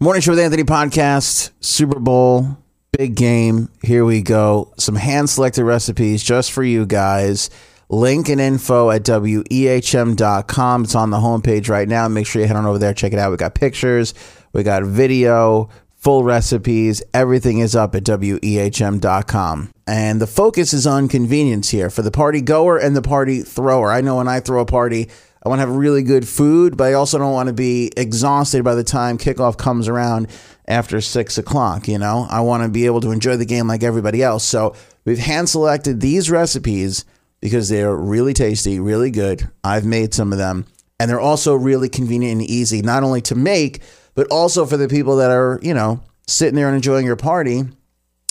Morning 0.00 0.22
Show 0.22 0.30
with 0.30 0.38
Anthony 0.38 0.62
podcast, 0.62 1.50
Super 1.58 1.98
Bowl, 1.98 2.56
big 2.96 3.16
game. 3.16 3.68
Here 3.82 4.04
we 4.04 4.22
go. 4.22 4.72
Some 4.78 4.94
hand 4.94 5.28
selected 5.28 5.64
recipes 5.64 6.22
just 6.22 6.52
for 6.52 6.62
you 6.62 6.86
guys. 6.86 7.50
Link 7.88 8.28
and 8.28 8.40
info 8.40 8.92
at 8.92 9.02
wehm.com. 9.02 10.84
It's 10.84 10.94
on 10.94 11.10
the 11.10 11.16
homepage 11.16 11.68
right 11.68 11.88
now. 11.88 12.06
Make 12.06 12.28
sure 12.28 12.40
you 12.40 12.46
head 12.46 12.56
on 12.56 12.64
over 12.64 12.78
there, 12.78 12.94
check 12.94 13.12
it 13.12 13.18
out. 13.18 13.32
We 13.32 13.38
got 13.38 13.56
pictures, 13.56 14.14
we 14.52 14.62
got 14.62 14.84
video, 14.84 15.68
full 15.96 16.22
recipes. 16.22 17.02
Everything 17.12 17.58
is 17.58 17.74
up 17.74 17.96
at 17.96 18.04
wehm.com. 18.04 19.70
And 19.88 20.20
the 20.20 20.28
focus 20.28 20.72
is 20.72 20.86
on 20.86 21.08
convenience 21.08 21.70
here 21.70 21.90
for 21.90 22.02
the 22.02 22.12
party 22.12 22.40
goer 22.40 22.78
and 22.78 22.94
the 22.94 23.02
party 23.02 23.42
thrower. 23.42 23.90
I 23.90 24.02
know 24.02 24.18
when 24.18 24.28
I 24.28 24.38
throw 24.38 24.60
a 24.60 24.64
party, 24.64 25.08
I 25.48 25.50
want 25.50 25.60
to 25.62 25.66
have 25.66 25.76
really 25.76 26.02
good 26.02 26.28
food, 26.28 26.76
but 26.76 26.88
I 26.88 26.92
also 26.92 27.16
don't 27.16 27.32
want 27.32 27.46
to 27.46 27.54
be 27.54 27.90
exhausted 27.96 28.64
by 28.64 28.74
the 28.74 28.84
time 28.84 29.16
kickoff 29.16 29.56
comes 29.56 29.88
around 29.88 30.28
after 30.66 31.00
six 31.00 31.38
o'clock. 31.38 31.88
You 31.88 31.96
know, 31.96 32.26
I 32.28 32.42
want 32.42 32.64
to 32.64 32.68
be 32.68 32.84
able 32.84 33.00
to 33.00 33.12
enjoy 33.12 33.38
the 33.38 33.46
game 33.46 33.66
like 33.66 33.82
everybody 33.82 34.22
else. 34.22 34.44
So 34.44 34.76
we've 35.06 35.18
hand 35.18 35.48
selected 35.48 36.02
these 36.02 36.30
recipes 36.30 37.06
because 37.40 37.70
they're 37.70 37.96
really 37.96 38.34
tasty, 38.34 38.78
really 38.78 39.10
good. 39.10 39.48
I've 39.64 39.86
made 39.86 40.12
some 40.12 40.32
of 40.32 40.38
them, 40.38 40.66
and 41.00 41.10
they're 41.10 41.18
also 41.18 41.54
really 41.54 41.88
convenient 41.88 42.42
and 42.42 42.50
easy, 42.50 42.82
not 42.82 43.02
only 43.02 43.22
to 43.22 43.34
make, 43.34 43.80
but 44.14 44.26
also 44.30 44.66
for 44.66 44.76
the 44.76 44.86
people 44.86 45.16
that 45.16 45.30
are, 45.30 45.58
you 45.62 45.72
know, 45.72 46.02
sitting 46.26 46.56
there 46.56 46.66
and 46.66 46.76
enjoying 46.76 47.06
your 47.06 47.16
party. 47.16 47.62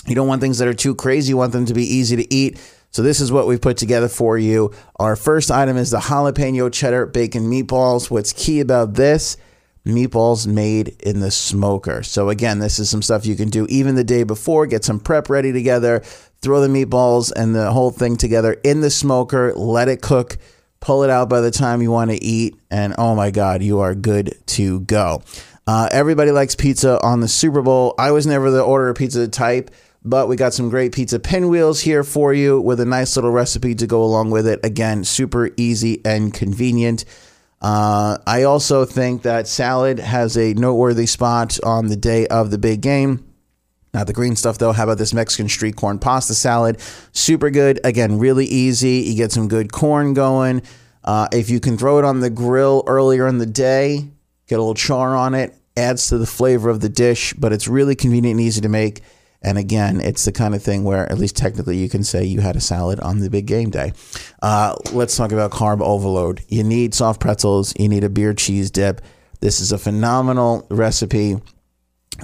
You 0.06 0.14
don't 0.14 0.28
want 0.28 0.40
things 0.40 0.60
that 0.60 0.68
are 0.68 0.74
too 0.76 0.94
crazy. 0.94 1.30
You 1.30 1.38
want 1.38 1.52
them 1.52 1.66
to 1.66 1.74
be 1.74 1.84
easy 1.84 2.16
to 2.16 2.32
eat. 2.32 2.60
So 2.92 3.02
this 3.04 3.20
is 3.20 3.32
what 3.32 3.48
we've 3.48 3.62
put 3.62 3.78
together 3.78 4.08
for 4.08 4.38
you. 4.38 4.74
Our 4.98 5.16
first 5.16 5.52
item 5.52 5.78
is 5.78 5.92
the 5.92 6.00
jalapeno 6.00 6.72
cheddar 6.72 7.06
bacon 7.06 7.50
meatballs. 7.50 8.10
What's 8.10 8.34
key 8.34 8.60
about 8.60 8.96
this? 8.96 9.38
Meatballs 9.86 10.48
made 10.48 10.96
in 11.02 11.20
the 11.20 11.32
smoker. 11.32 12.04
So 12.04 12.30
again, 12.30 12.60
this 12.60 12.80
is 12.80 12.90
some 12.90 13.02
stuff 13.02 13.26
you 13.26 13.36
can 13.36 13.50
do 13.50 13.66
even 13.70 13.96
the 13.96 14.04
day 14.04 14.24
before. 14.24 14.66
Get 14.66 14.84
some 14.84 15.00
prep 15.00 15.30
ready 15.30 15.54
together. 15.54 16.00
Throw 16.42 16.60
the 16.60 16.68
meatballs 16.68 17.32
and 17.34 17.56
the 17.56 17.72
whole 17.72 17.92
thing 17.92 18.18
together 18.18 18.54
in 18.64 18.82
the 18.82 18.90
smoker. 18.90 19.54
Let 19.56 19.88
it 19.88 20.02
cook. 20.02 20.38
Pull 20.80 21.04
it 21.04 21.10
out 21.10 21.28
by 21.30 21.42
the 21.42 21.52
time 21.52 21.82
you 21.82 21.90
want 21.90 22.12
to 22.12 22.24
eat, 22.24 22.56
and 22.70 22.94
oh 23.00 23.16
my 23.16 23.32
God, 23.32 23.64
you 23.64 23.80
are 23.80 23.96
good 23.96 24.36
to 24.46 24.82
go. 24.82 25.24
Uh, 25.66 25.90
everybody 25.92 26.30
likes 26.30 26.54
pizza 26.56 27.02
on 27.02 27.20
the 27.20 27.28
Super 27.28 27.64
Bowl. 27.64 27.96
I 27.98 28.12
was 28.12 28.28
never 28.28 28.52
the 28.52 28.62
order 28.62 28.90
of 28.90 28.96
pizza 28.96 29.28
type. 29.28 29.72
But 30.04 30.28
we 30.28 30.36
got 30.36 30.54
some 30.54 30.70
great 30.70 30.94
pizza 30.94 31.20
pinwheels 31.20 31.82
here 31.82 32.04
for 32.04 32.34
you 32.34 32.62
with 32.62 32.80
a 32.80 32.86
nice 32.86 33.16
little 33.16 33.32
recipe 33.32 33.76
to 33.76 33.88
go 33.88 34.04
along 34.04 34.32
with 34.32 34.48
it. 34.48 34.60
Again, 34.64 35.04
super 35.04 35.50
easy 35.58 36.02
and 36.06 36.34
convenient. 36.34 37.04
Uh, 37.62 38.18
I 38.26 38.44
also 38.44 38.86
think 38.86 39.24
that 39.24 39.48
salad 39.48 40.00
has 40.00 40.38
a 40.38 40.54
noteworthy 40.54 41.08
spot 41.08 41.58
on 41.64 41.88
the 41.88 41.96
day 41.96 42.28
of 42.28 42.52
the 42.52 42.58
big 42.58 42.82
game. 42.82 43.24
Not 43.94 44.06
the 44.06 44.14
green 44.14 44.36
stuff 44.36 44.60
though. 44.60 44.74
How 44.74 44.84
about 44.84 45.00
this 45.00 45.14
Mexican 45.14 45.50
street 45.50 45.76
corn 45.76 45.98
pasta 45.98 46.36
salad? 46.36 46.80
Super 47.14 47.50
good. 47.50 47.80
Again, 47.84 48.20
really 48.20 48.46
easy. 48.46 49.00
You 49.00 49.16
get 49.16 49.32
some 49.32 49.48
good 49.48 49.72
corn 49.72 50.14
going. 50.14 50.62
Uh, 51.04 51.28
if 51.32 51.50
you 51.50 51.60
can 51.60 51.78
throw 51.78 51.98
it 51.98 52.06
on 52.06 52.20
the 52.20 52.30
grill 52.30 52.84
earlier 52.86 53.28
in 53.28 53.38
the 53.40 53.46
day, 53.46 54.10
get 54.48 54.56
a 54.56 54.62
little 54.62 54.76
char 54.76 55.16
on 55.16 55.34
it, 55.34 55.56
adds 55.76 56.10
to 56.10 56.18
the 56.18 56.26
flavor 56.28 56.70
of 56.70 56.82
the 56.82 56.90
dish, 56.90 57.34
but 57.34 57.54
it's 57.54 57.68
really 57.68 57.96
convenient 57.96 58.40
and 58.40 58.46
easy 58.46 58.62
to 58.62 58.70
make. 58.70 59.02
And 59.48 59.58
again, 59.58 60.02
it's 60.02 60.26
the 60.26 60.34
kind 60.34 60.54
of 60.54 60.62
thing 60.62 60.84
where, 60.84 61.10
at 61.10 61.18
least 61.18 61.38
technically, 61.38 61.78
you 61.78 61.88
can 61.88 62.04
say 62.04 62.26
you 62.26 62.42
had 62.42 62.58
a 62.58 62.60
salad 62.60 63.00
on 63.00 63.20
the 63.20 63.30
big 63.30 63.46
game 63.46 63.70
day. 63.70 63.94
Uh, 64.42 64.76
let's 64.92 65.16
talk 65.16 65.32
about 65.32 65.52
carb 65.52 65.82
overload. 65.82 66.42
You 66.50 66.66
need 66.66 66.94
soft 66.94 67.22
pretzels, 67.22 67.74
you 67.80 67.88
need 67.88 68.04
a 68.04 68.10
beer 68.10 68.34
cheese 68.34 68.70
dip. 68.70 69.00
This 69.40 69.62
is 69.62 69.72
a 69.72 69.78
phenomenal 69.78 70.68
recipe. 70.70 71.38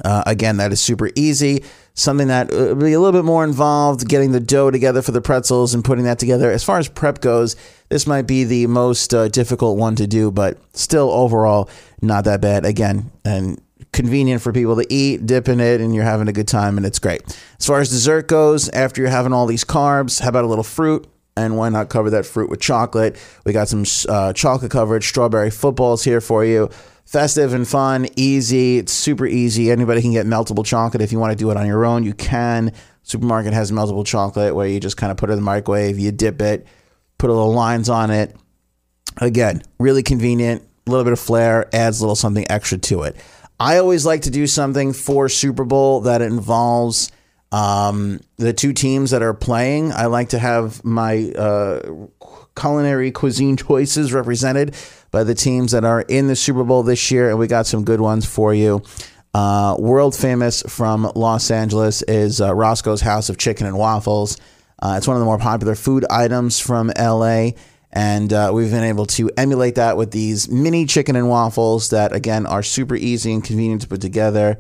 Uh, 0.04 0.24
again, 0.26 0.58
that 0.58 0.74
is 0.74 0.82
super 0.82 1.12
easy. 1.16 1.64
Something 1.94 2.28
that 2.28 2.52
would 2.52 2.80
be 2.80 2.92
a 2.92 3.00
little 3.00 3.18
bit 3.18 3.26
more 3.26 3.46
involved 3.46 4.10
getting 4.10 4.34
the 4.34 4.42
dough 4.42 4.72
together 4.72 5.02
for 5.02 5.14
the 5.14 5.22
pretzels 5.22 5.74
and 5.74 5.86
putting 5.86 6.04
that 6.04 6.20
together. 6.20 6.52
As 6.52 6.64
far 6.64 6.78
as 6.78 6.90
prep 6.90 7.22
goes, 7.22 7.56
this 7.88 8.06
might 8.06 8.24
be 8.24 8.44
the 8.44 8.68
most 8.68 9.14
uh, 9.14 9.30
difficult 9.30 9.78
one 9.78 9.96
to 9.96 10.08
do, 10.08 10.30
but 10.30 10.58
still 10.76 11.10
overall 11.10 11.70
not 12.02 12.26
that 12.26 12.42
bad. 12.42 12.66
Again, 12.66 13.12
and 13.24 13.62
convenient 13.94 14.42
for 14.42 14.52
people 14.52 14.76
to 14.76 14.94
eat, 14.94 15.26
dip 15.26 15.48
in 15.48 15.60
it, 15.60 15.80
and 15.80 15.96
you're 15.96 16.04
having 16.04 16.28
a 16.28 16.34
good 16.34 16.48
time, 16.48 16.78
and 16.78 16.86
it's 16.86 17.00
great. 17.00 17.22
As 17.60 17.66
far 17.66 17.80
as 17.80 17.90
dessert 17.90 18.28
goes, 18.28 18.68
after 18.70 19.02
you're 19.02 19.12
having 19.12 19.32
all 19.32 19.46
these 19.46 19.64
carbs, 19.64 20.20
how 20.20 20.30
about 20.30 20.44
a 20.44 20.48
little 20.48 20.64
fruit? 20.64 21.08
And 21.36 21.58
why 21.58 21.70
not 21.70 21.90
cover 21.90 22.10
that 22.12 22.26
fruit 22.26 22.50
with 22.50 22.60
chocolate? 22.60 23.18
We 23.46 23.54
got 23.54 23.68
some 23.68 23.86
uh, 24.08 24.34
chocolate 24.34 24.72
covered 24.72 25.04
strawberry 25.04 25.50
footballs 25.50 26.04
here 26.04 26.22
for 26.22 26.46
you. 26.46 26.70
Festive 27.06 27.54
and 27.54 27.68
fun, 27.68 28.08
easy. 28.16 28.78
It's 28.78 28.94
super 28.94 29.26
easy. 29.26 29.72
Anybody 29.72 30.02
can 30.02 30.12
get 30.12 30.26
meltable 30.26 30.66
chocolate. 30.66 31.02
If 31.02 31.12
you 31.12 31.20
want 31.20 31.32
to 31.32 31.36
do 31.36 31.50
it 31.50 31.58
on 31.58 31.66
your 31.66 31.86
own, 31.86 32.04
you 32.04 32.14
can. 32.14 32.72
Supermarket 33.04 33.54
has 33.54 33.72
meltable 33.72 34.06
chocolate 34.06 34.56
where 34.56 34.68
you 34.68 34.80
just 34.80 34.96
kind 34.96 35.12
of 35.12 35.18
put 35.18 35.30
it 35.30 35.34
in 35.34 35.40
the 35.40 35.44
microwave, 35.44 36.00
you 36.00 36.12
dip 36.12 36.42
it, 36.42 36.66
put 37.18 37.30
a 37.30 37.34
little 37.34 37.54
lines 37.54 37.90
on 37.90 38.12
it. 38.12 38.36
Again, 39.18 39.64
really 39.80 40.04
convenient. 40.04 40.64
A 40.88 40.90
little 40.90 41.04
bit 41.04 41.14
of 41.14 41.20
flair 41.20 41.68
adds 41.74 42.00
a 42.00 42.04
little 42.04 42.16
something 42.16 42.46
extra 42.50 42.78
to 42.78 43.04
it. 43.04 43.16
I 43.60 43.78
always 43.78 44.06
like 44.06 44.24
to 44.24 44.32
do 44.32 44.48
something 44.48 44.94
for 44.94 45.30
Super 45.30 45.64
Bowl 45.64 46.02
that 46.02 46.22
involves 46.22 47.12
um, 47.52 48.20
the 48.38 48.52
two 48.52 48.74
teams 48.74 49.12
that 49.12 49.22
are 49.22 49.34
playing. 49.34 49.92
I 49.92 50.08
like 50.08 50.30
to 50.30 50.40
have 50.40 50.84
my 50.84 51.32
uh, 51.32 52.08
culinary 52.56 53.12
cuisine 53.12 53.58
choices 53.58 54.12
represented 54.12 54.76
by 55.12 55.24
the 55.24 55.36
teams 55.36 55.72
that 55.72 55.86
are 55.86 56.02
in 56.02 56.28
the 56.28 56.36
Super 56.36 56.64
Bowl 56.64 56.84
this 56.84 57.12
year, 57.12 57.30
and 57.30 57.38
we 57.38 57.48
got 57.48 57.68
some 57.68 57.86
good 57.86 58.02
ones 58.02 58.26
for 58.26 58.54
you. 58.54 58.82
Uh, 59.36 59.76
world 59.80 60.16
famous 60.16 60.62
from 60.68 61.12
Los 61.16 61.50
Angeles 61.50 62.02
is 62.04 62.40
uh, 62.40 62.54
Roscoe's 62.54 63.02
House 63.02 63.30
of 63.30 63.38
Chicken 63.38 63.66
and 63.66 63.78
Waffles. 63.78 64.38
Uh, 64.80 64.96
it's 64.98 65.08
one 65.08 65.16
of 65.16 65.22
the 65.22 65.26
more 65.26 65.40
popular 65.40 65.76
food 65.76 66.06
items 66.10 66.60
from 66.60 66.92
LA. 67.00 67.52
And 67.96 68.34
uh, 68.34 68.50
we've 68.52 68.72
been 68.72 68.84
able 68.84 69.06
to 69.06 69.30
emulate 69.38 69.76
that 69.76 69.98
with 69.98 70.10
these 70.10 70.50
mini 70.50 70.88
chicken 70.88 71.16
and 71.16 71.30
waffles 71.30 71.92
that, 71.92 72.12
again, 72.12 72.48
are 72.48 72.64
super 72.64 72.96
easy 72.96 73.32
and 73.32 73.44
convenient 73.44 73.84
to 73.84 73.88
put 73.88 74.02
together. 74.02 74.58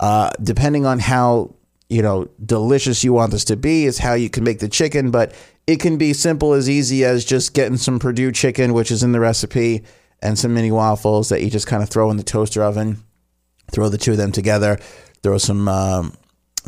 Uh, 0.00 0.30
depending 0.42 0.86
on 0.86 0.98
how 0.98 1.54
you 1.90 2.00
know 2.00 2.26
delicious 2.44 3.04
you 3.04 3.12
want 3.12 3.32
this 3.32 3.44
to 3.44 3.56
be, 3.56 3.84
is 3.84 3.98
how 3.98 4.14
you 4.14 4.30
can 4.30 4.44
make 4.44 4.60
the 4.60 4.68
chicken. 4.68 5.10
But 5.10 5.34
it 5.66 5.78
can 5.78 5.98
be 5.98 6.14
simple 6.14 6.54
as 6.54 6.70
easy 6.70 7.04
as 7.04 7.22
just 7.22 7.52
getting 7.52 7.76
some 7.76 7.98
Perdue 7.98 8.32
chicken, 8.32 8.72
which 8.72 8.90
is 8.90 9.02
in 9.02 9.12
the 9.12 9.20
recipe, 9.20 9.84
and 10.22 10.38
some 10.38 10.54
mini 10.54 10.72
waffles 10.72 11.28
that 11.28 11.42
you 11.42 11.50
just 11.50 11.66
kind 11.66 11.82
of 11.82 11.90
throw 11.90 12.10
in 12.10 12.16
the 12.16 12.22
toaster 12.22 12.62
oven. 12.62 13.04
Throw 13.70 13.90
the 13.90 13.98
two 13.98 14.12
of 14.12 14.16
them 14.16 14.32
together. 14.32 14.78
Throw 15.22 15.36
some 15.36 15.68
um, 15.68 16.14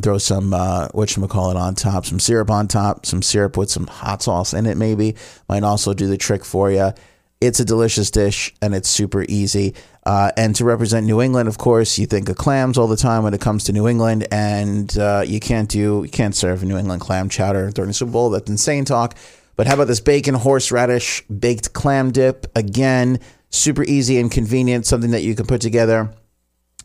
throw 0.01 0.19
some 0.19 0.55
uh, 0.55 0.89
what 0.93 1.15
you 1.17 1.27
call 1.27 1.51
it 1.51 1.57
on 1.57 1.75
top, 1.75 2.07
some 2.07 2.19
syrup 2.21 2.51
on 2.51 2.69
top, 2.69 3.05
some 3.05 3.23
syrup 3.23 3.57
with 3.57 3.71
some 3.71 3.87
hot 3.87 4.23
sauce 4.23 4.55
in 4.55 4.67
it. 4.67 4.77
Maybe 4.77 5.17
might 5.49 5.63
also 5.63 5.93
do 5.93 6.07
the 6.07 6.17
trick 6.17 6.45
for 6.45 6.71
you. 6.71 6.93
It's 7.41 7.59
a 7.59 7.65
delicious 7.65 8.11
dish 8.11 8.55
and 8.63 8.75
it's 8.75 8.89
super 8.89 9.25
easy. 9.29 9.75
Uh, 10.07 10.31
and 10.37 10.55
to 10.57 10.65
represent 10.65 11.07
New 11.07 11.21
England, 11.21 11.49
of 11.49 11.59
course, 11.59 11.99
you 11.99 12.07
think 12.07 12.29
of 12.29 12.37
clams 12.37 12.79
all 12.79 12.87
the 12.87 12.97
time 12.97 13.25
when 13.25 13.35
it 13.35 13.41
comes 13.41 13.65
to 13.65 13.73
New 13.73 13.87
England, 13.87 14.27
and 14.33 14.97
uh, 14.99 15.23
you 15.25 15.39
can't 15.39 15.69
do 15.69 16.03
you 16.05 16.11
can't 16.11 16.35
serve 16.35 16.65
New 16.65 16.77
England 16.77 17.01
clam 17.01 17.29
chowder 17.29 17.71
during 17.71 17.89
the 17.89 17.95
Super 17.95 18.13
Bowl. 18.13 18.31
That's 18.31 18.51
insane 18.51 18.85
talk. 18.85 19.17
But 19.55 19.67
how 19.67 19.75
about 19.75 19.89
this 19.89 20.01
bacon 20.01 20.35
horseradish 20.35 21.23
baked 21.27 21.73
clam 21.73 22.11
dip? 22.11 22.47
Again, 22.57 23.21
super 23.51 23.85
easy 23.85 24.19
and 24.19 24.31
convenient. 24.31 24.87
Something 24.87 25.11
that 25.11 25.23
you 25.23 25.35
can 25.35 25.47
put 25.47 25.61
together 25.61 26.11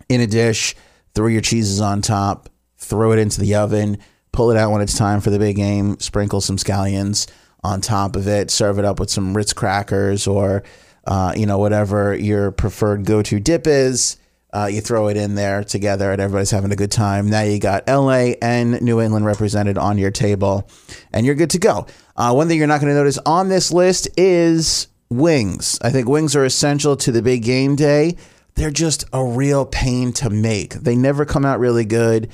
in 0.10 0.22
a 0.22 0.28
dish. 0.28 0.76
Throw 1.16 1.28
your 1.28 1.42
cheeses 1.42 1.82
on 1.82 2.02
top 2.04 2.50
throw 2.78 3.12
it 3.12 3.20
into 3.20 3.42
the 3.42 3.56
oven, 3.56 3.98
pull 4.32 4.52
it 4.52 4.58
out 4.58 4.72
when 4.72 4.82
it's 4.82 4.98
time 4.98 5.22
for 5.22 5.30
the 5.30 5.40
big 5.40 5.56
game, 5.56 6.00
sprinkle 6.00 6.42
some 6.42 6.58
scallions 6.58 7.28
on 7.64 7.82
top 7.82 8.16
of 8.16 8.28
it, 8.28 8.52
serve 8.52 8.80
it 8.80 8.86
up 8.86 9.00
with 9.00 9.10
some 9.10 9.36
Ritz 9.36 9.54
crackers 9.54 10.28
or, 10.28 10.64
uh, 11.06 11.34
you 11.36 11.46
know, 11.46 11.58
whatever 11.58 12.16
your 12.16 12.52
preferred 12.52 13.06
go 13.06 13.22
to 13.24 13.40
dip 13.40 13.68
is. 13.68 14.18
Uh, 14.54 14.66
you 14.66 14.80
throw 14.80 15.08
it 15.08 15.18
in 15.18 15.36
there 15.36 15.64
together 15.64 16.12
and 16.12 16.22
everybody's 16.22 16.52
having 16.52 16.72
a 16.72 16.76
good 16.76 16.92
time. 16.92 17.30
Now 17.30 17.42
you 17.42 17.60
got 17.60 17.88
LA 17.88 18.34
and 18.42 18.82
New 18.82 19.02
England 19.02 19.26
represented 19.26 19.78
on 19.78 19.98
your 19.98 20.10
table 20.10 20.70
and 21.12 21.26
you're 21.26 21.36
good 21.36 21.50
to 21.52 21.60
go. 21.60 21.86
Uh, 22.16 22.34
one 22.34 22.48
thing 22.48 22.58
you're 22.58 22.68
not 22.68 22.80
going 22.80 22.92
to 22.92 22.98
notice 22.98 23.20
on 23.26 23.50
this 23.50 23.72
list 23.74 24.08
is 24.18 24.88
wings. 25.10 25.78
I 25.82 25.90
think 25.90 26.08
wings 26.08 26.36
are 26.36 26.46
essential 26.46 26.96
to 26.98 27.12
the 27.12 27.22
big 27.22 27.44
game 27.44 27.76
day. 27.76 28.16
they're 28.56 28.72
just 28.72 29.04
a 29.14 29.24
real 29.24 29.66
pain 29.66 30.12
to 30.14 30.30
make. 30.30 30.74
They 30.74 30.96
never 30.96 31.26
come 31.26 31.46
out 31.46 31.60
really 31.60 31.86
good. 31.86 32.30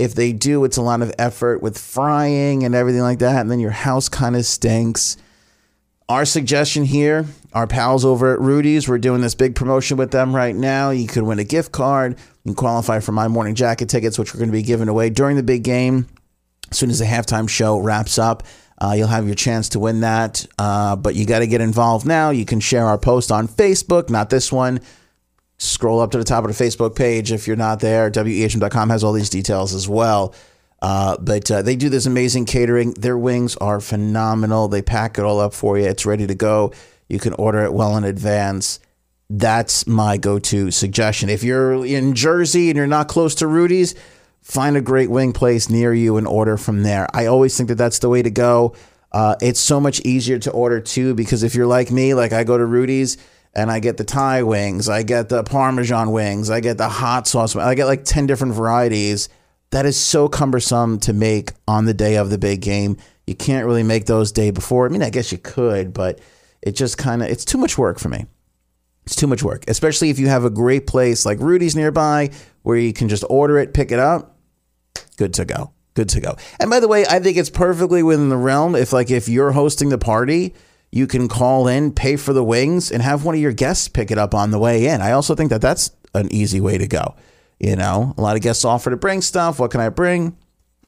If 0.00 0.14
they 0.14 0.32
do, 0.32 0.64
it's 0.64 0.78
a 0.78 0.82
lot 0.82 1.02
of 1.02 1.12
effort 1.18 1.62
with 1.62 1.76
frying 1.78 2.64
and 2.64 2.74
everything 2.74 3.02
like 3.02 3.18
that. 3.18 3.40
And 3.40 3.50
then 3.50 3.60
your 3.60 3.70
house 3.70 4.08
kind 4.08 4.34
of 4.34 4.46
stinks. 4.46 5.16
Our 6.08 6.24
suggestion 6.24 6.84
here, 6.84 7.26
our 7.52 7.66
pals 7.66 8.04
over 8.04 8.34
at 8.34 8.40
Rudy's, 8.40 8.88
we're 8.88 8.98
doing 8.98 9.20
this 9.20 9.34
big 9.34 9.54
promotion 9.54 9.96
with 9.96 10.10
them 10.10 10.34
right 10.34 10.56
now. 10.56 10.90
You 10.90 11.06
could 11.06 11.22
win 11.22 11.38
a 11.38 11.44
gift 11.44 11.70
card. 11.70 12.16
Can 12.44 12.54
qualify 12.54 13.00
for 13.00 13.12
my 13.12 13.28
morning 13.28 13.54
jacket 13.54 13.88
tickets, 13.90 14.18
which 14.18 14.34
we're 14.34 14.38
going 14.38 14.48
to 14.48 14.56
be 14.56 14.62
giving 14.62 14.88
away 14.88 15.10
during 15.10 15.36
the 15.36 15.42
big 15.42 15.62
game. 15.62 16.08
As 16.70 16.78
soon 16.78 16.90
as 16.90 16.98
the 16.98 17.04
halftime 17.04 17.48
show 17.48 17.78
wraps 17.78 18.18
up, 18.18 18.42
uh, 18.80 18.94
you'll 18.96 19.08
have 19.08 19.26
your 19.26 19.34
chance 19.34 19.68
to 19.70 19.78
win 19.78 20.00
that. 20.00 20.46
Uh, 20.58 20.96
but 20.96 21.14
you 21.14 21.26
got 21.26 21.40
to 21.40 21.46
get 21.46 21.60
involved 21.60 22.06
now. 22.06 22.30
You 22.30 22.46
can 22.46 22.60
share 22.60 22.86
our 22.86 22.98
post 22.98 23.30
on 23.30 23.46
Facebook, 23.46 24.08
not 24.08 24.30
this 24.30 24.50
one. 24.50 24.80
Scroll 25.62 26.00
up 26.00 26.10
to 26.12 26.16
the 26.16 26.24
top 26.24 26.42
of 26.42 26.56
the 26.56 26.64
Facebook 26.64 26.96
page 26.96 27.32
if 27.32 27.46
you're 27.46 27.54
not 27.54 27.80
there. 27.80 28.10
WEHM.com 28.10 28.88
has 28.88 29.04
all 29.04 29.12
these 29.12 29.28
details 29.28 29.74
as 29.74 29.86
well. 29.86 30.34
Uh, 30.80 31.18
but 31.18 31.50
uh, 31.50 31.60
they 31.60 31.76
do 31.76 31.90
this 31.90 32.06
amazing 32.06 32.46
catering. 32.46 32.92
Their 32.92 33.18
wings 33.18 33.56
are 33.56 33.78
phenomenal. 33.78 34.68
They 34.68 34.80
pack 34.80 35.18
it 35.18 35.24
all 35.26 35.38
up 35.38 35.52
for 35.52 35.78
you. 35.78 35.84
It's 35.84 36.06
ready 36.06 36.26
to 36.26 36.34
go. 36.34 36.72
You 37.10 37.18
can 37.18 37.34
order 37.34 37.62
it 37.62 37.74
well 37.74 37.94
in 37.98 38.04
advance. 38.04 38.80
That's 39.28 39.86
my 39.86 40.16
go-to 40.16 40.70
suggestion. 40.70 41.28
If 41.28 41.44
you're 41.44 41.84
in 41.84 42.14
Jersey 42.14 42.70
and 42.70 42.76
you're 42.78 42.86
not 42.86 43.08
close 43.08 43.34
to 43.36 43.46
Rudy's, 43.46 43.94
find 44.40 44.78
a 44.78 44.80
great 44.80 45.10
wing 45.10 45.34
place 45.34 45.68
near 45.68 45.92
you 45.92 46.16
and 46.16 46.26
order 46.26 46.56
from 46.56 46.84
there. 46.84 47.06
I 47.12 47.26
always 47.26 47.54
think 47.54 47.68
that 47.68 47.74
that's 47.74 47.98
the 47.98 48.08
way 48.08 48.22
to 48.22 48.30
go. 48.30 48.74
Uh, 49.12 49.36
it's 49.42 49.60
so 49.60 49.78
much 49.78 50.00
easier 50.06 50.38
to 50.38 50.50
order 50.52 50.80
too 50.80 51.14
because 51.14 51.42
if 51.42 51.54
you're 51.54 51.66
like 51.66 51.90
me, 51.90 52.14
like 52.14 52.32
I 52.32 52.44
go 52.44 52.56
to 52.56 52.64
Rudy's 52.64 53.18
and 53.54 53.70
I 53.70 53.80
get 53.80 53.96
the 53.96 54.04
Thai 54.04 54.42
wings, 54.42 54.88
I 54.88 55.02
get 55.02 55.28
the 55.28 55.42
Parmesan 55.42 56.12
wings, 56.12 56.50
I 56.50 56.60
get 56.60 56.78
the 56.78 56.88
hot 56.88 57.26
sauce, 57.26 57.56
I 57.56 57.74
get 57.74 57.86
like 57.86 58.04
10 58.04 58.26
different 58.26 58.54
varieties 58.54 59.28
that 59.70 59.86
is 59.86 59.96
so 59.96 60.28
cumbersome 60.28 60.98
to 61.00 61.12
make 61.12 61.52
on 61.66 61.84
the 61.84 61.94
day 61.94 62.16
of 62.16 62.30
the 62.30 62.38
big 62.38 62.60
game. 62.60 62.96
You 63.26 63.34
can't 63.34 63.66
really 63.66 63.84
make 63.84 64.06
those 64.06 64.32
day 64.32 64.50
before. 64.50 64.86
I 64.86 64.88
mean, 64.88 65.02
I 65.02 65.10
guess 65.10 65.30
you 65.30 65.38
could, 65.38 65.92
but 65.92 66.20
it 66.60 66.72
just 66.72 66.98
kind 66.98 67.22
of 67.22 67.28
it's 67.28 67.44
too 67.44 67.58
much 67.58 67.78
work 67.78 67.98
for 67.98 68.08
me. 68.08 68.26
It's 69.06 69.16
too 69.16 69.26
much 69.26 69.42
work, 69.42 69.64
especially 69.68 70.10
if 70.10 70.18
you 70.18 70.28
have 70.28 70.44
a 70.44 70.50
great 70.50 70.86
place 70.86 71.24
like 71.24 71.38
Rudy's 71.40 71.74
nearby 71.74 72.30
where 72.62 72.76
you 72.76 72.92
can 72.92 73.08
just 73.08 73.24
order 73.30 73.58
it, 73.58 73.72
pick 73.72 73.92
it 73.92 73.98
up. 73.98 74.36
Good 75.16 75.34
to 75.34 75.44
go. 75.44 75.72
Good 75.94 76.08
to 76.10 76.20
go. 76.20 76.36
And 76.58 76.70
by 76.70 76.80
the 76.80 76.88
way, 76.88 77.06
I 77.06 77.18
think 77.18 77.36
it's 77.36 77.50
perfectly 77.50 78.02
within 78.02 78.28
the 78.28 78.36
realm 78.36 78.74
if 78.74 78.92
like 78.92 79.10
if 79.10 79.28
you're 79.28 79.52
hosting 79.52 79.88
the 79.88 79.98
party, 79.98 80.54
you 80.92 81.06
can 81.06 81.28
call 81.28 81.68
in, 81.68 81.92
pay 81.92 82.16
for 82.16 82.32
the 82.32 82.44
wings 82.44 82.90
and 82.90 83.02
have 83.02 83.24
one 83.24 83.34
of 83.34 83.40
your 83.40 83.52
guests 83.52 83.88
pick 83.88 84.10
it 84.10 84.18
up 84.18 84.34
on 84.34 84.50
the 84.50 84.58
way 84.58 84.86
in. 84.86 85.00
I 85.00 85.12
also 85.12 85.34
think 85.34 85.50
that 85.50 85.60
that's 85.60 85.90
an 86.14 86.32
easy 86.32 86.60
way 86.60 86.78
to 86.78 86.86
go. 86.86 87.14
You 87.58 87.76
know, 87.76 88.14
a 88.16 88.22
lot 88.22 88.36
of 88.36 88.42
guests 88.42 88.64
offer 88.64 88.90
to 88.90 88.96
bring 88.96 89.20
stuff. 89.20 89.60
What 89.60 89.70
can 89.70 89.80
I 89.80 89.90
bring? 89.90 90.36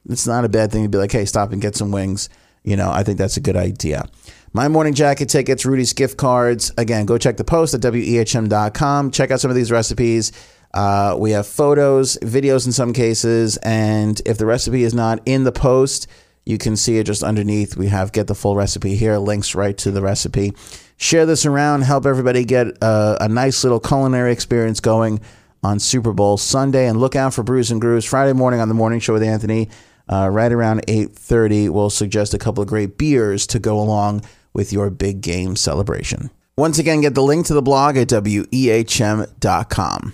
It's 0.09 0.27
not 0.27 0.43
a 0.43 0.49
bad 0.49 0.71
thing 0.71 0.83
to 0.83 0.89
be 0.89 0.97
like, 0.97 1.11
hey, 1.11 1.25
stop 1.25 1.51
and 1.51 1.61
get 1.61 1.75
some 1.75 1.91
wings. 1.91 2.29
You 2.63 2.75
know, 2.75 2.91
I 2.91 3.03
think 3.03 3.17
that's 3.17 3.37
a 3.37 3.41
good 3.41 3.55
idea. 3.55 4.07
My 4.53 4.67
morning 4.67 4.93
jacket 4.93 5.29
tickets, 5.29 5.65
Rudy's 5.65 5.93
gift 5.93 6.17
cards. 6.17 6.71
Again, 6.77 7.05
go 7.05 7.17
check 7.17 7.37
the 7.37 7.43
post 7.43 7.73
at 7.73 7.81
wehm.com. 7.81 9.11
Check 9.11 9.31
out 9.31 9.39
some 9.39 9.51
of 9.51 9.55
these 9.55 9.71
recipes. 9.71 10.31
Uh, 10.73 11.15
we 11.17 11.31
have 11.31 11.45
photos, 11.45 12.17
videos 12.17 12.65
in 12.65 12.71
some 12.71 12.93
cases, 12.93 13.57
and 13.57 14.21
if 14.25 14.39
the 14.39 14.45
recipe 14.45 14.83
is 14.83 14.93
not 14.93 15.19
in 15.25 15.43
the 15.43 15.51
post, 15.51 16.07
you 16.45 16.57
can 16.57 16.75
see 16.75 16.97
it 16.97 17.05
just 17.05 17.23
underneath. 17.23 17.77
We 17.77 17.87
have 17.87 18.11
get 18.11 18.27
the 18.27 18.35
full 18.35 18.55
recipe 18.55 18.95
here, 18.95 19.17
links 19.17 19.55
right 19.55 19.77
to 19.79 19.91
the 19.91 20.01
recipe. 20.01 20.53
Share 20.97 21.25
this 21.25 21.45
around, 21.45 21.81
help 21.81 22.05
everybody 22.05 22.45
get 22.45 22.67
a, 22.81 23.17
a 23.21 23.27
nice 23.27 23.63
little 23.63 23.79
culinary 23.79 24.31
experience 24.31 24.79
going 24.79 25.21
on 25.63 25.79
Super 25.79 26.11
Bowl 26.11 26.37
Sunday, 26.37 26.87
and 26.87 26.99
look 26.99 27.15
out 27.15 27.33
for 27.33 27.43
Brews 27.43 27.71
and 27.71 27.79
Grooves 27.79 28.05
Friday 28.05 28.33
morning 28.33 28.59
on 28.59 28.67
the 28.67 28.75
morning 28.75 28.99
show 28.99 29.13
with 29.13 29.23
Anthony. 29.23 29.69
Uh, 30.07 30.29
right 30.29 30.51
around 30.51 30.85
8.30, 30.87 31.69
we'll 31.69 31.89
suggest 31.89 32.33
a 32.33 32.37
couple 32.37 32.61
of 32.61 32.67
great 32.67 32.97
beers 32.97 33.47
to 33.47 33.59
go 33.59 33.79
along 33.79 34.23
with 34.53 34.73
your 34.73 34.89
big 34.89 35.21
game 35.21 35.55
celebration. 35.55 36.29
Once 36.57 36.77
again, 36.77 37.01
get 37.01 37.15
the 37.15 37.23
link 37.23 37.45
to 37.47 37.53
the 37.53 37.61
blog 37.61 37.97
at 37.97 38.09
wehm.com. 38.09 40.13